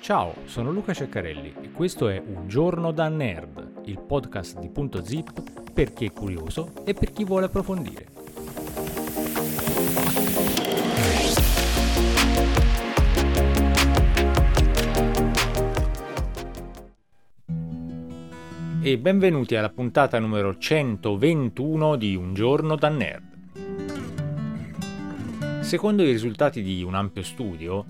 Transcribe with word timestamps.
Ciao, 0.00 0.34
sono 0.46 0.70
Luca 0.70 0.94
Ceccarelli 0.94 1.54
e 1.60 1.70
questo 1.70 2.08
è 2.08 2.18
Un 2.18 2.48
giorno 2.48 2.92
da 2.92 3.08
nerd, 3.08 3.82
il 3.84 4.00
podcast 4.00 4.58
di 4.58 4.70
Punto 4.70 5.04
Zip 5.04 5.70
per 5.70 5.92
chi 5.92 6.06
è 6.06 6.12
curioso 6.12 6.72
e 6.84 6.94
per 6.94 7.12
chi 7.12 7.24
vuole 7.24 7.44
approfondire. 7.44 8.06
E 18.80 18.98
benvenuti 18.98 19.56
alla 19.56 19.68
puntata 19.68 20.18
numero 20.18 20.56
121 20.56 21.96
di 21.96 22.16
Un 22.16 22.32
giorno 22.32 22.76
da 22.76 22.88
nerd. 22.88 23.26
Secondo 25.60 26.02
i 26.02 26.10
risultati 26.10 26.62
di 26.62 26.82
un 26.82 26.94
ampio 26.94 27.22
studio, 27.22 27.84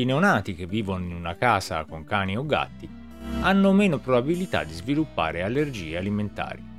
i 0.00 0.04
neonati 0.06 0.54
che 0.54 0.66
vivono 0.66 1.04
in 1.04 1.14
una 1.14 1.36
casa 1.36 1.84
con 1.84 2.04
cani 2.04 2.36
o 2.36 2.46
gatti 2.46 2.88
hanno 3.42 3.72
meno 3.72 3.98
probabilità 3.98 4.64
di 4.64 4.72
sviluppare 4.72 5.42
allergie 5.42 5.98
alimentari. 5.98 6.70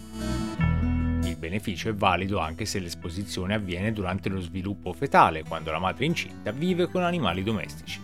Il 1.24 1.38
beneficio 1.38 1.90
è 1.90 1.94
valido 1.94 2.40
anche 2.40 2.66
se 2.66 2.80
l'esposizione 2.80 3.54
avviene 3.54 3.94
durante 3.94 4.30
lo 4.30 4.40
sviluppo 4.40 4.94
fetale, 4.94 5.44
quando 5.44 5.72
la 5.72 5.80
madre 5.80 6.06
incinta 6.06 6.52
vive 6.52 6.88
con 6.88 7.04
animali 7.04 7.44
domestici. 7.44 8.00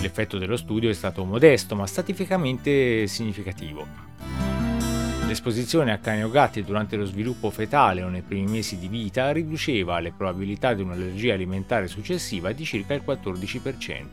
L'effetto 0.00 0.38
dello 0.38 0.56
studio 0.56 0.88
è 0.88 0.94
stato 0.94 1.24
modesto 1.24 1.74
ma 1.74 1.86
statificamente 1.86 3.06
significativo. 3.06 4.15
L'esposizione 5.26 5.90
a 5.90 5.98
cani 5.98 6.22
o 6.22 6.30
gatti 6.30 6.62
durante 6.62 6.94
lo 6.94 7.04
sviluppo 7.04 7.50
fetale 7.50 8.04
o 8.04 8.08
nei 8.08 8.22
primi 8.22 8.48
mesi 8.48 8.78
di 8.78 8.86
vita 8.86 9.32
riduceva 9.32 9.98
le 9.98 10.12
probabilità 10.16 10.72
di 10.72 10.82
un'allergia 10.82 11.34
alimentare 11.34 11.88
successiva 11.88 12.52
di 12.52 12.64
circa 12.64 12.94
il 12.94 13.02
14%. 13.04 14.04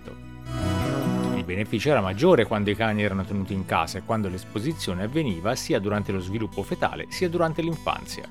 Il 1.35 1.43
beneficio 1.43 1.91
era 1.91 2.01
maggiore 2.01 2.45
quando 2.45 2.71
i 2.71 2.75
cani 2.75 3.03
erano 3.03 3.23
tenuti 3.23 3.53
in 3.53 3.63
casa 3.65 3.99
e 3.99 4.03
quando 4.03 4.27
l'esposizione 4.27 5.03
avveniva 5.03 5.53
sia 5.53 5.77
durante 5.77 6.11
lo 6.11 6.19
sviluppo 6.19 6.63
fetale 6.63 7.05
sia 7.09 7.29
durante 7.29 7.61
l'infanzia. 7.61 8.23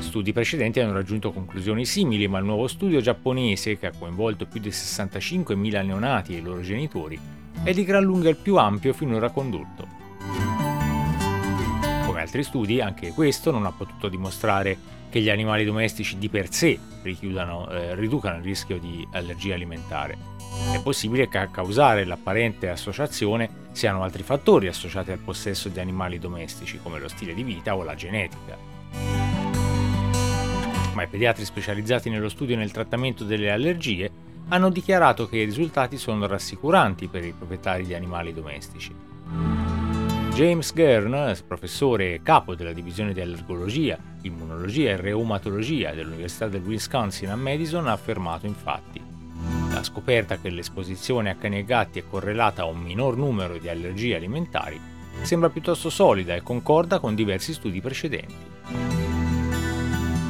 Studi 0.00 0.32
precedenti 0.32 0.80
hanno 0.80 0.94
raggiunto 0.94 1.30
conclusioni 1.30 1.84
simili, 1.84 2.26
ma 2.26 2.38
il 2.38 2.44
nuovo 2.44 2.66
studio 2.66 3.00
giapponese, 3.00 3.78
che 3.78 3.86
ha 3.86 3.92
coinvolto 3.96 4.46
più 4.46 4.58
di 4.58 4.70
65.000 4.70 5.84
neonati 5.84 6.34
e 6.34 6.38
i 6.38 6.42
loro 6.42 6.60
genitori, 6.60 7.18
è 7.62 7.72
di 7.72 7.84
gran 7.84 8.02
lunga 8.02 8.28
il 8.28 8.36
più 8.36 8.56
ampio 8.56 8.92
finora 8.92 9.30
condotto 9.30 9.95
altri 12.26 12.42
studi, 12.42 12.80
anche 12.80 13.12
questo 13.12 13.50
non 13.50 13.64
ha 13.64 13.72
potuto 13.72 14.08
dimostrare 14.08 14.76
che 15.08 15.20
gli 15.20 15.30
animali 15.30 15.64
domestici 15.64 16.18
di 16.18 16.28
per 16.28 16.52
sé 16.52 16.78
eh, 17.02 17.94
riducano 17.94 18.36
il 18.38 18.42
rischio 18.42 18.78
di 18.78 19.06
allergia 19.12 19.54
alimentare. 19.54 20.34
È 20.72 20.80
possibile 20.82 21.28
che 21.28 21.38
a 21.38 21.48
causare 21.48 22.04
l'apparente 22.04 22.68
associazione 22.68 23.64
siano 23.72 24.02
altri 24.02 24.22
fattori 24.22 24.66
associati 24.66 25.12
al 25.12 25.18
possesso 25.18 25.68
di 25.68 25.78
animali 25.78 26.18
domestici, 26.18 26.80
come 26.82 26.98
lo 26.98 27.08
stile 27.08 27.32
di 27.32 27.42
vita 27.44 27.76
o 27.76 27.84
la 27.84 27.94
genetica. 27.94 28.56
Ma 30.92 31.02
i 31.02 31.08
pediatri 31.08 31.44
specializzati 31.44 32.10
nello 32.10 32.28
studio 32.28 32.54
e 32.54 32.58
nel 32.58 32.72
trattamento 32.72 33.22
delle 33.22 33.50
allergie 33.50 34.10
hanno 34.48 34.70
dichiarato 34.70 35.28
che 35.28 35.38
i 35.38 35.44
risultati 35.44 35.98
sono 35.98 36.26
rassicuranti 36.26 37.06
per 37.06 37.24
i 37.24 37.32
proprietari 37.32 37.84
di 37.84 37.94
animali 37.94 38.32
domestici. 38.32 39.05
James 40.36 40.74
Gern, 40.74 41.34
professore 41.48 42.20
capo 42.22 42.54
della 42.54 42.74
divisione 42.74 43.14
di 43.14 43.22
allergologia, 43.22 43.98
immunologia 44.20 44.90
e 44.90 44.96
reumatologia 44.96 45.94
dell'Università 45.94 46.46
del 46.46 46.60
Wisconsin 46.60 47.30
a 47.30 47.36
Madison, 47.36 47.86
ha 47.86 47.92
affermato 47.92 48.44
infatti 48.44 49.00
la 49.72 49.82
scoperta 49.82 50.36
che 50.36 50.50
l'esposizione 50.50 51.30
a 51.30 51.36
cani 51.36 51.60
e 51.60 51.64
gatti 51.64 52.00
è 52.00 52.04
correlata 52.06 52.60
a 52.60 52.66
un 52.66 52.82
minor 52.82 53.16
numero 53.16 53.56
di 53.56 53.70
allergie 53.70 54.16
alimentari 54.16 54.78
sembra 55.22 55.48
piuttosto 55.48 55.88
solida 55.88 56.34
e 56.34 56.42
concorda 56.42 56.98
con 56.98 57.14
diversi 57.14 57.54
studi 57.54 57.80
precedenti. 57.80 58.34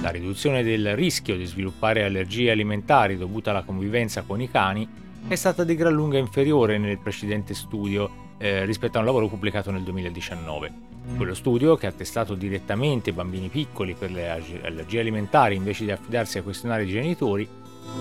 La 0.03 0.11
riduzione 0.11 0.63
del 0.63 0.95
rischio 0.95 1.37
di 1.37 1.47
sviluppare 1.47 2.05
allergie 2.05 2.53
alimentari 2.53 3.17
dovute 3.17 3.51
alla 3.51 3.65
convivenza 3.65 4.23
con 4.23 4.41
i 4.41 4.49
cani 4.49 4.89
è 5.27 5.35
stata 5.35 5.65
di 5.65 5.75
gran 5.75 5.95
lunga 5.95 6.17
inferiore 6.17 6.79
nel 6.79 7.01
precedente 7.01 7.55
studio 7.55 8.26
eh, 8.39 8.65
rispetto 8.65 8.97
a 8.97 9.01
un 9.01 9.07
lavoro 9.07 9.29
pubblicato 9.29 9.71
nel 9.71 9.83
2019. 9.83 10.73
Quello 11.17 11.35
studio, 11.35 11.77
che 11.77 11.87
ha 11.87 11.93
testato 11.93 12.35
direttamente 12.35 13.13
bambini 13.13 13.49
piccoli 13.49 13.95
per 13.95 14.11
le 14.11 14.29
allergie 14.63 15.01
alimentari 15.01 15.55
invece 15.55 15.85
di 15.85 15.93
affidarsi 15.93 16.39
a 16.39 16.43
questionari 16.43 16.87
genitori, 16.87 17.49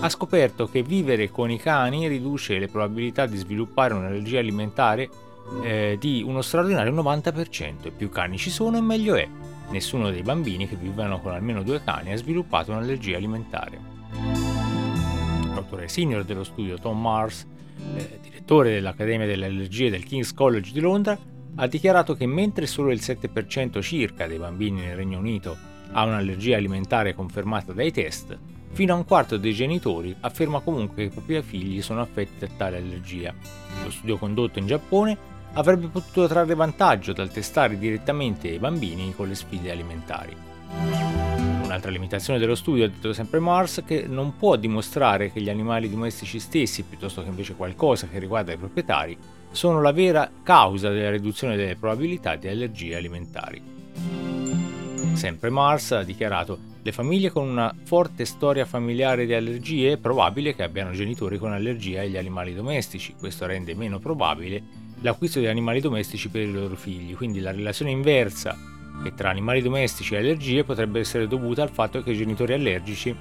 ha 0.00 0.08
scoperto 0.08 0.66
che 0.66 0.82
vivere 0.82 1.30
con 1.30 1.50
i 1.50 1.58
cani 1.58 2.08
riduce 2.08 2.58
le 2.58 2.68
probabilità 2.68 3.26
di 3.26 3.36
sviluppare 3.36 3.94
un'allergia 3.94 4.40
alimentare 4.40 5.08
eh, 5.62 5.96
di 5.98 6.22
uno 6.26 6.42
straordinario 6.42 6.92
90%. 6.92 7.84
E 7.84 7.90
più 7.92 8.10
cani 8.10 8.36
ci 8.36 8.50
sono 8.50 8.80
meglio 8.82 9.14
è. 9.14 9.28
Nessuno 9.70 10.10
dei 10.10 10.22
bambini 10.22 10.68
che 10.68 10.76
vivono 10.76 11.20
con 11.20 11.32
almeno 11.32 11.62
due 11.62 11.82
cani 11.82 12.12
ha 12.12 12.16
sviluppato 12.16 12.72
un'allergia 12.72 13.16
alimentare. 13.16 13.94
L'autore 15.54 15.88
senior 15.88 16.24
dello 16.24 16.44
studio 16.44 16.78
Tom 16.78 17.00
Mars 17.00 17.46
eh, 17.96 18.18
direttore 18.22 18.72
dell'Accademia 18.72 19.26
delle 19.26 19.46
Allergie 19.46 19.90
del 19.90 20.04
King's 20.04 20.32
College 20.32 20.72
di 20.72 20.80
Londra, 20.80 21.18
ha 21.56 21.66
dichiarato 21.66 22.14
che 22.14 22.26
mentre 22.26 22.66
solo 22.66 22.90
il 22.90 23.00
7% 23.02 23.80
circa 23.80 24.26
dei 24.26 24.38
bambini 24.38 24.80
nel 24.80 24.96
Regno 24.96 25.18
Unito 25.18 25.56
ha 25.92 26.04
un'allergia 26.04 26.56
alimentare 26.56 27.14
confermata 27.14 27.72
dai 27.72 27.92
test, 27.92 28.36
fino 28.72 28.92
a 28.92 28.96
un 28.96 29.04
quarto 29.04 29.36
dei 29.38 29.54
genitori 29.54 30.14
afferma 30.20 30.60
comunque 30.60 30.96
che 30.96 31.02
i 31.04 31.08
propri 31.10 31.40
figli 31.42 31.80
sono 31.80 32.00
affetti 32.00 32.38
da 32.40 32.48
tale 32.56 32.76
allergia. 32.76 33.34
Lo 33.82 33.90
studio 33.90 34.18
condotto 34.18 34.58
in 34.58 34.66
Giappone 34.66 35.16
avrebbe 35.54 35.86
potuto 35.86 36.26
trarre 36.26 36.54
vantaggio 36.54 37.12
dal 37.12 37.30
testare 37.30 37.78
direttamente 37.78 38.48
i 38.48 38.58
bambini 38.58 39.14
con 39.14 39.28
le 39.28 39.34
sfide 39.34 39.70
alimentari. 39.70 41.05
Un'altra 41.66 41.90
limitazione 41.90 42.38
dello 42.38 42.54
studio, 42.54 42.84
ha 42.84 42.88
detto 42.88 43.12
sempre 43.12 43.40
Mars, 43.40 43.82
che 43.84 44.06
non 44.06 44.36
può 44.36 44.54
dimostrare 44.54 45.32
che 45.32 45.40
gli 45.40 45.50
animali 45.50 45.90
domestici 45.90 46.38
stessi, 46.38 46.84
piuttosto 46.84 47.24
che 47.24 47.28
invece 47.28 47.56
qualcosa 47.56 48.06
che 48.06 48.20
riguarda 48.20 48.52
i 48.52 48.56
proprietari, 48.56 49.18
sono 49.50 49.82
la 49.82 49.90
vera 49.90 50.30
causa 50.44 50.90
della 50.90 51.10
riduzione 51.10 51.56
delle 51.56 51.74
probabilità 51.74 52.36
di 52.36 52.46
allergie 52.46 52.94
alimentari. 52.94 53.60
Sempre 55.14 55.50
Mars 55.50 55.90
ha 55.90 56.04
dichiarato 56.04 56.56
le 56.82 56.92
famiglie 56.92 57.32
con 57.32 57.48
una 57.48 57.74
forte 57.82 58.24
storia 58.26 58.64
familiare 58.64 59.26
di 59.26 59.34
allergie 59.34 59.92
è 59.92 59.96
probabile 59.96 60.54
che 60.54 60.62
abbiano 60.62 60.92
genitori 60.92 61.36
con 61.36 61.52
allergia 61.52 62.02
agli 62.02 62.16
animali 62.16 62.54
domestici, 62.54 63.16
questo 63.18 63.44
rende 63.44 63.74
meno 63.74 63.98
probabile 63.98 64.62
l'acquisto 65.00 65.40
di 65.40 65.48
animali 65.48 65.80
domestici 65.80 66.28
per 66.28 66.42
i 66.42 66.52
loro 66.52 66.76
figli, 66.76 67.16
quindi 67.16 67.40
la 67.40 67.50
relazione 67.50 67.90
inversa 67.90 68.56
che 69.02 69.14
tra 69.14 69.30
animali 69.30 69.62
domestici 69.62 70.14
e 70.14 70.18
allergie 70.18 70.64
potrebbe 70.64 71.00
essere 71.00 71.26
dovuta 71.28 71.62
al 71.62 71.70
fatto 71.70 72.02
che 72.02 72.10
i 72.10 72.16
genitori 72.16 72.52
allergici 72.52 73.14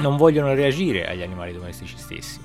non 0.00 0.16
vogliono 0.16 0.54
reagire 0.54 1.08
agli 1.08 1.22
animali 1.22 1.52
domestici 1.52 1.96
stessi. 1.96 2.40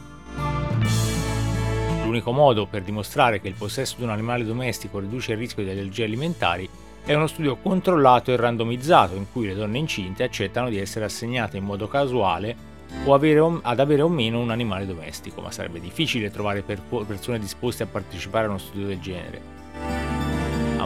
L'unico 2.03 2.31
modo 2.31 2.65
per 2.67 2.83
dimostrare 2.83 3.39
che 3.41 3.47
il 3.47 3.55
possesso 3.55 3.95
di 3.97 4.03
un 4.03 4.09
animale 4.09 4.45
domestico 4.45 4.99
riduce 4.99 5.31
il 5.33 5.37
rischio 5.37 5.63
di 5.63 5.69
allergie 5.69 6.03
alimentari 6.03 6.69
è 7.05 7.13
uno 7.13 7.27
studio 7.27 7.57
controllato 7.57 8.31
e 8.31 8.37
randomizzato 8.37 9.15
in 9.15 9.25
cui 9.31 9.47
le 9.47 9.55
donne 9.55 9.77
incinte 9.77 10.23
accettano 10.23 10.69
di 10.69 10.77
essere 10.77 11.05
assegnate 11.05 11.57
in 11.57 11.63
modo 11.65 11.87
casuale 11.87 12.71
o 13.05 13.13
avere 13.13 13.39
o, 13.39 13.59
ad 13.61 13.79
avere 13.79 14.03
o 14.03 14.09
meno 14.09 14.39
un 14.39 14.51
animale 14.51 14.85
domestico, 14.85 15.41
ma 15.41 15.51
sarebbe 15.51 15.79
difficile 15.79 16.31
trovare 16.31 16.61
per 16.61 16.79
persone 17.05 17.39
disposte 17.39 17.83
a 17.83 17.87
partecipare 17.87 18.45
a 18.45 18.49
uno 18.49 18.57
studio 18.57 18.87
del 18.87 18.99
genere. 18.99 19.52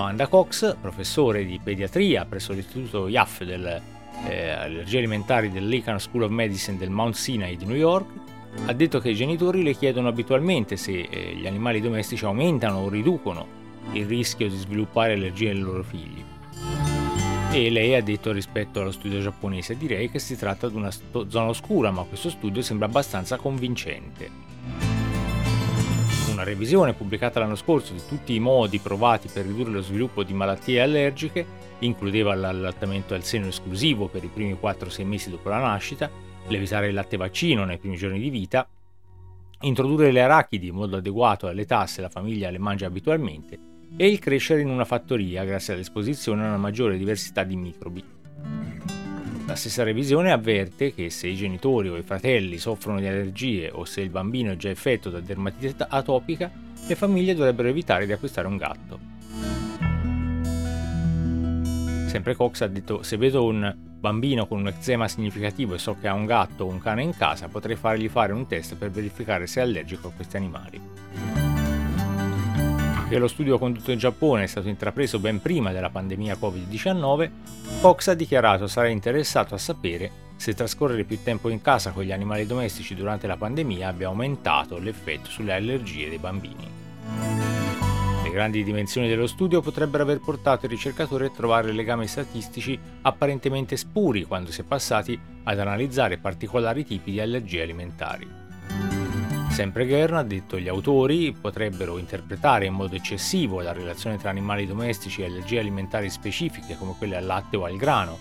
Amanda 0.08 0.28
Cox, 0.28 0.78
professore 0.80 1.44
di 1.44 1.60
pediatria 1.62 2.24
presso 2.24 2.54
l'istituto 2.54 3.10
IAF 3.10 3.44
delle 3.44 3.82
eh, 4.26 4.52
allergie 4.52 5.00
alimentari 5.00 5.52
del 5.52 5.68
Lincoln 5.68 6.00
School 6.00 6.24
of 6.24 6.30
Medicine 6.30 6.78
del 6.78 6.90
Mount 6.90 7.16
Sinai 7.16 7.58
di 7.58 7.66
New 7.66 7.76
York, 7.76 8.08
ha 8.68 8.72
detto 8.72 9.02
che 9.02 9.10
i 9.10 9.16
genitori 9.16 9.64
le 9.64 9.74
chiedono 9.74 10.08
abitualmente 10.08 10.78
se 10.78 11.02
eh, 11.02 11.36
gli 11.36 11.46
animali 11.46 11.82
domestici 11.82 12.24
aumentano 12.24 12.78
o 12.78 12.88
riducono 12.88 13.46
il 13.92 14.06
rischio 14.06 14.48
di 14.48 14.56
sviluppare 14.56 15.12
allergie 15.12 15.52
nei 15.52 15.62
loro 15.62 15.84
figli. 15.84 16.24
E 17.52 17.70
lei 17.70 17.94
ha 17.94 18.02
detto 18.02 18.32
rispetto 18.32 18.80
allo 18.80 18.94
studio 18.94 19.20
giapponese, 19.20 19.76
direi 19.76 20.10
che 20.10 20.20
si 20.20 20.38
tratta 20.38 20.70
di 20.70 20.76
una 20.78 20.90
zona 20.90 21.50
oscura, 21.50 21.92
ma 21.92 22.04
questo 22.04 22.30
studio 22.30 22.62
sembra 22.62 22.88
abbastanza 22.88 23.36
convincente 23.36 24.48
una 26.38 26.46
revisione 26.46 26.94
pubblicata 26.94 27.40
l'anno 27.40 27.56
scorso 27.56 27.94
di 27.94 28.02
tutti 28.08 28.36
i 28.36 28.40
modi 28.40 28.78
provati 28.78 29.28
per 29.28 29.48
ridurre 29.48 29.72
lo 29.72 29.82
sviluppo 29.82 30.22
di 30.22 30.34
malattie 30.34 30.80
allergiche, 30.80 31.44
includeva 31.80 32.36
l'allattamento 32.36 33.16
al 33.16 33.24
seno 33.24 33.48
esclusivo 33.48 34.08
per 34.08 34.24
i 34.24 34.30
primi 34.32 34.56
4-6 34.62 35.04
mesi 35.04 35.30
dopo 35.32 35.50
la 35.50 35.58
nascita, 35.58 36.10
l'evitare 36.48 36.90
il 36.90 36.94
latte 36.94 37.18
vaccino 37.18 37.66
nei 37.66 37.80
primi 37.80 37.96
giorni 37.96 38.20
di 38.20 38.30
vita, 38.30 38.70
introdurre 39.62 40.12
le 40.12 40.22
arachidi 40.22 40.68
in 40.68 40.76
modo 40.76 40.98
adeguato 40.98 41.48
all'età 41.48 41.88
se 41.88 42.02
la 42.02 42.10
famiglia 42.10 42.52
le 42.52 42.60
mangia 42.60 42.86
abitualmente 42.86 43.58
e 43.98 44.08
il 44.08 44.20
crescere 44.20 44.62
in 44.62 44.70
una 44.70 44.86
fattoria 44.86 45.44
grazie 45.44 45.74
all'esposizione 45.74 46.44
a 46.44 46.50
una 46.50 46.58
maggiore 46.58 46.98
diversità 46.98 47.44
di 47.44 47.56
microbi. 47.56 48.17
La 49.48 49.56
stessa 49.56 49.84
revisione 49.84 50.34
avverte 50.34 50.94
che 50.94 51.10
se 51.10 51.28
i 51.28 51.36
genitori 51.36 51.88
o 51.88 51.96
i 51.96 52.04
fratelli 52.04 52.58
soffrono 52.58 53.00
di 53.00 53.08
allergie 53.08 53.72
o 53.72 53.86
se 53.86 54.02
il 54.02 54.10
bambino 54.10 54.52
è 54.52 54.58
già 54.58 54.70
affetto 54.70 55.10
da 55.10 55.22
dermatite 55.22 55.86
atopica, 55.88 56.52
le 56.86 56.96
famiglie 56.96 57.34
dovrebbero 57.34 57.70
evitare 57.70 58.06
di 58.06 58.12
acquistare 58.12 58.46
un 58.46 58.58
gatto. 58.58 59.00
Sempre 62.08 62.36
Cox 62.36 62.60
ha 62.60 62.68
detto 62.68 63.04
se 63.04 63.16
vedo 63.16 63.46
un 63.46 63.74
bambino 63.78 64.48
con 64.48 64.60
un 64.60 64.68
eczema 64.68 65.08
significativo 65.08 65.76
e 65.76 65.78
so 65.78 65.96
che 65.98 66.10
ha 66.10 66.14
un 66.14 66.26
gatto 66.26 66.66
o 66.66 66.68
un 66.68 66.80
cane 66.80 67.04
in 67.04 67.16
casa, 67.16 67.48
potrei 67.48 67.78
fargli 67.78 68.10
fare 68.10 68.34
un 68.34 68.48
test 68.48 68.76
per 68.76 68.92
verificare 68.92 69.48
se 69.48 69.62
è 69.62 69.64
allergico 69.64 70.10
a 70.10 70.12
questi 70.12 70.36
animali. 70.36 70.82
Che 73.10 73.18
lo 73.18 73.30
studio 73.30 73.58
condotto 73.58 73.92
in 73.92 73.98
Giappone 73.98 74.44
è 74.44 74.48
stato 74.48 74.68
intrapreso 74.68 75.18
ben 75.18 75.42
prima 75.42 75.72
della 75.72 75.90
pandemia 75.90 76.38
Covid-19, 76.38 77.30
Cox 77.80 78.08
ha 78.08 78.14
dichiarato 78.14 78.68
sarà 78.68 78.90
interessato 78.90 79.56
a 79.56 79.58
sapere 79.58 80.12
se 80.36 80.54
trascorrere 80.54 81.06
più 81.06 81.24
tempo 81.24 81.48
in 81.48 81.62
casa 81.62 81.92
con 81.92 82.04
gli 82.04 82.12
animali 82.12 82.46
domestici 82.46 82.96
durante 82.96 83.26
la 83.26 83.38
pandemia 83.38 83.88
abbia 83.88 84.08
aumentato 84.08 84.78
l'effetto 84.78 85.30
sulle 85.30 85.54
allergie 85.54 86.10
dei 86.10 86.18
bambini. 86.18 86.70
Le 88.24 88.30
grandi 88.30 88.62
dimensioni 88.66 89.08
dello 89.08 89.28
studio 89.28 89.62
potrebbero 89.62 90.04
aver 90.04 90.20
portato 90.20 90.66
i 90.66 90.70
ricercatori 90.70 91.28
a 91.28 91.32
trovare 91.32 91.72
legami 91.72 92.08
statistici 92.08 92.78
apparentemente 93.04 93.78
spuri 93.78 94.26
quando 94.26 94.52
si 94.52 94.60
è 94.60 94.64
passati 94.66 95.18
ad 95.44 95.58
analizzare 95.58 96.18
particolari 96.18 96.84
tipi 96.84 97.12
di 97.12 97.22
allergie 97.22 97.62
alimentari. 97.62 98.47
Sempre 99.58 99.88
Gern 99.88 100.14
ha 100.14 100.24
detto 100.24 100.60
gli 100.60 100.68
autori 100.68 101.32
potrebbero 101.32 101.98
interpretare 101.98 102.68
in 102.68 102.74
modo 102.74 102.96
eccessivo 102.96 103.60
la 103.60 103.72
relazione 103.72 104.20
tra 104.20 104.30
animali 104.30 104.68
domestici 104.68 105.24
e 105.24 105.26
allergie 105.26 105.58
alimentari 105.58 106.12
specifiche 106.12 106.78
come 106.78 106.94
quelle 106.96 107.16
al 107.16 107.26
latte 107.26 107.58
o 107.58 107.66
al 107.66 107.76
grano. 107.76 108.20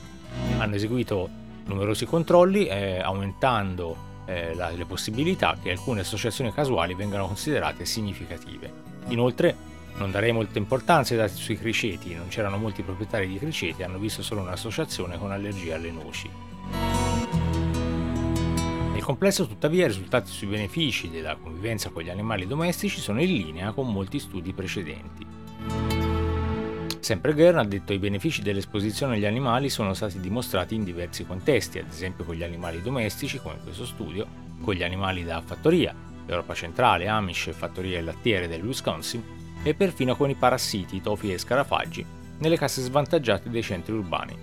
Hanno 0.56 0.76
eseguito 0.76 1.28
numerosi 1.66 2.06
controlli 2.06 2.66
eh, 2.66 3.00
aumentando 3.00 3.96
eh, 4.24 4.54
la, 4.54 4.70
le 4.70 4.86
possibilità 4.86 5.58
che 5.62 5.70
alcune 5.70 6.00
associazioni 6.00 6.50
casuali 6.54 6.94
vengano 6.94 7.26
considerate 7.26 7.84
significative. 7.84 8.72
Inoltre 9.08 9.54
non 9.98 10.10
darei 10.10 10.32
molta 10.32 10.56
importanza 10.56 11.12
ai 11.12 11.20
dati 11.20 11.34
sui 11.34 11.58
criceti, 11.58 12.14
non 12.14 12.28
c'erano 12.28 12.56
molti 12.56 12.80
proprietari 12.80 13.28
di 13.28 13.36
criceti, 13.36 13.82
hanno 13.82 13.98
visto 13.98 14.22
solo 14.22 14.40
un'associazione 14.40 15.18
con 15.18 15.32
allergia 15.32 15.74
alle 15.74 15.90
noci. 15.90 16.30
Complesso, 19.06 19.46
tuttavia, 19.46 19.84
i 19.84 19.86
risultati 19.86 20.32
sui 20.32 20.48
benefici 20.48 21.08
della 21.08 21.36
convivenza 21.36 21.90
con 21.90 22.02
gli 22.02 22.10
animali 22.10 22.44
domestici 22.44 22.98
sono 22.98 23.22
in 23.22 23.32
linea 23.34 23.70
con 23.70 23.86
molti 23.92 24.18
studi 24.18 24.52
precedenti. 24.52 25.24
Sempre 26.98 27.32
Gern 27.36 27.58
ha 27.58 27.64
detto 27.64 27.84
che 27.86 27.92
i 27.92 27.98
benefici 28.00 28.42
dell'esposizione 28.42 29.14
agli 29.14 29.24
animali 29.24 29.68
sono 29.68 29.94
stati 29.94 30.18
dimostrati 30.18 30.74
in 30.74 30.82
diversi 30.82 31.24
contesti, 31.24 31.78
ad 31.78 31.86
esempio 31.88 32.24
con 32.24 32.34
gli 32.34 32.42
animali 32.42 32.82
domestici, 32.82 33.38
come 33.38 33.54
in 33.54 33.62
questo 33.62 33.86
studio, 33.86 34.26
con 34.60 34.74
gli 34.74 34.82
animali 34.82 35.22
da 35.22 35.40
fattoria, 35.40 35.94
Europa 36.26 36.54
centrale, 36.54 37.06
Amish, 37.06 37.50
fattorie 37.52 38.00
lattiere 38.00 38.48
del 38.48 38.64
Wisconsin, 38.64 39.22
e 39.62 39.72
perfino 39.74 40.16
con 40.16 40.30
i 40.30 40.34
parassiti, 40.34 41.00
tofi 41.00 41.32
e 41.32 41.38
scarafaggi 41.38 42.04
nelle 42.38 42.58
case 42.58 42.82
svantaggiate 42.82 43.50
dei 43.50 43.62
centri 43.62 43.92
urbani. 43.92 44.36